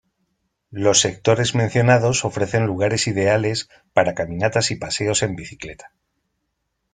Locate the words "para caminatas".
3.93-4.71